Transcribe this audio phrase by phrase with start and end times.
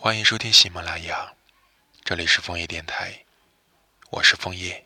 [0.00, 1.34] 欢迎收听喜马拉雅，
[2.04, 3.24] 这里是枫叶电台，
[4.10, 4.84] 我是枫叶，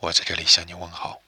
[0.00, 1.22] 我在这里向你问好。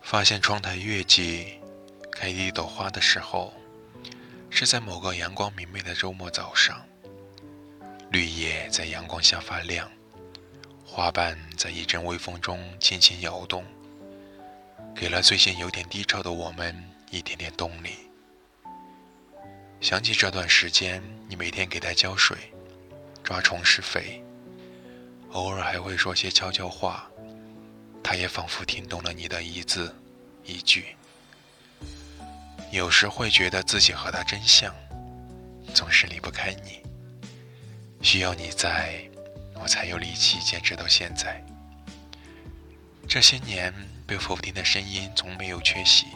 [0.00, 1.58] 发现窗台月季
[2.18, 3.52] 开第一朵花的时候，
[4.48, 6.82] 是在某个阳光明媚的周末早上。
[8.10, 9.86] 绿叶在阳光下发亮，
[10.82, 13.62] 花瓣在一阵微风中轻轻摇动，
[14.94, 16.74] 给了最近有点低潮的我们
[17.10, 18.08] 一点点动力。
[19.82, 22.38] 想起这段时间，你每天给它浇水、
[23.22, 24.24] 抓虫施肥，
[25.32, 27.10] 偶尔还会说些悄悄话。
[28.02, 29.94] 它也仿佛听懂了你的一字
[30.44, 30.96] 一句。
[32.76, 34.74] 有时会觉得自己和他真像，
[35.72, 36.82] 总是离不开你。
[38.02, 39.00] 需要你在，
[39.54, 41.42] 我才有力气坚持到现在。
[43.08, 43.72] 这些年
[44.06, 46.08] 被否定的声音从没有缺席，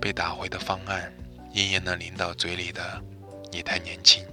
[0.00, 1.12] 被打回的方案
[1.52, 3.00] 一一能领导嘴里的
[3.52, 4.26] “你太年轻”。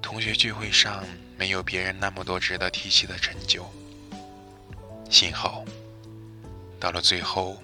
[0.00, 1.04] 同学聚会上
[1.36, 3.70] 没有别人那么多值得提起的成就。
[5.10, 5.62] 幸好，
[6.80, 7.62] 到了最后，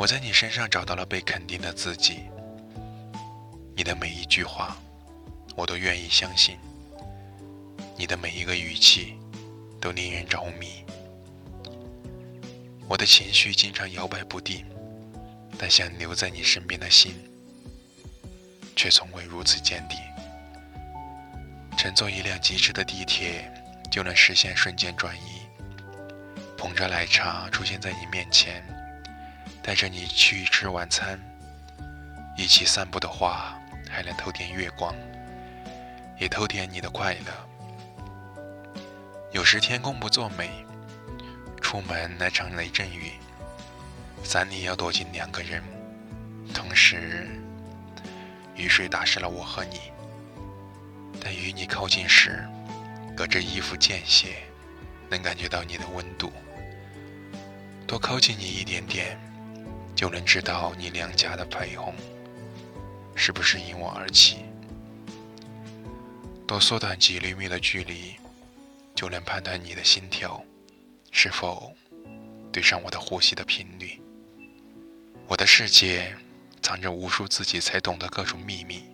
[0.00, 2.20] 我在你身上找到了被肯定的自己。
[3.76, 4.74] 你的每一句话，
[5.54, 6.56] 我都愿意相信；
[7.98, 9.18] 你的每一个语气，
[9.78, 10.86] 都令人着迷。
[12.88, 14.64] 我的情绪经常摇摆不定，
[15.58, 17.14] 但想留在你身边的心，
[18.74, 19.98] 却从未如此坚定。
[21.76, 23.52] 乘坐一辆疾驰的地铁，
[23.92, 25.42] 就能实现瞬间转移。
[26.56, 28.64] 捧着奶茶出现在你面前，
[29.62, 31.20] 带着你去吃晚餐，
[32.36, 33.58] 一起散步的话，
[33.88, 34.94] 还能偷点月光，
[36.18, 37.48] 也偷点你的快乐。
[39.32, 40.50] 有时天公不作美，
[41.60, 43.12] 出门来场雷阵雨，
[44.24, 45.62] 伞里要躲进两个人，
[46.54, 47.28] 同时
[48.56, 49.78] 雨水打湿了我和你，
[51.22, 52.44] 但与你靠近时，
[53.16, 54.34] 隔着衣服间隙，
[55.08, 56.32] 能感觉到你的温度。
[57.86, 59.18] 多靠近你一点点，
[60.00, 61.94] 就能知道你两颊的绯红
[63.14, 64.38] 是不是因我而起；
[66.46, 68.14] 多缩短几厘米的距离，
[68.94, 70.42] 就能判断你的心跳
[71.10, 71.76] 是否
[72.50, 74.00] 对上我的呼吸的频率。
[75.26, 76.16] 我的世界
[76.62, 78.84] 藏着无数自己才懂的各种秘密，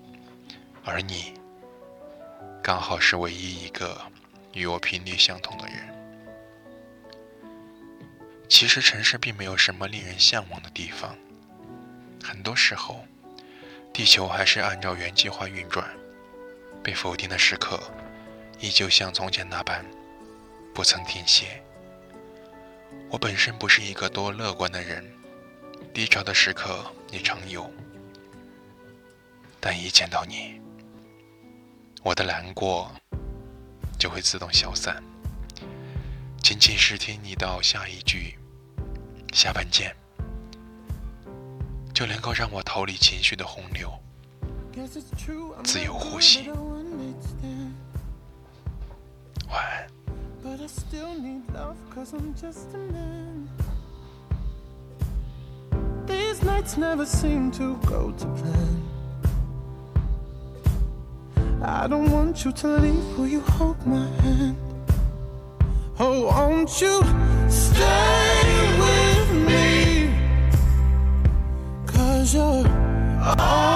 [0.84, 1.34] 而你
[2.60, 3.96] 刚好是唯一一个
[4.54, 5.95] 与我频率相同的人。
[8.48, 11.16] 其实城市并没有什么令人向往的地方，
[12.22, 13.04] 很多时候，
[13.92, 15.88] 地球还是按照原计划运转。
[16.82, 17.80] 被否定的时刻，
[18.60, 19.84] 依旧像从前那般，
[20.72, 21.60] 不曾停歇。
[23.10, 25.04] 我本身不是一个多乐观的人，
[25.92, 27.68] 低潮的时刻也常有，
[29.58, 30.60] 但一见到你，
[32.04, 32.94] 我的难过
[33.98, 35.02] 就会自动消散。
[36.48, 38.38] 仅仅是听你到下一句
[39.34, 39.92] “下班见”，
[41.92, 43.92] 就能够让我逃离情绪的洪流，
[45.64, 46.48] 自由呼吸。
[49.48, 49.88] 晚安。
[65.98, 67.00] Oh, won't you
[67.48, 70.10] stay with me?
[71.86, 72.68] Cause you're
[73.38, 73.75] all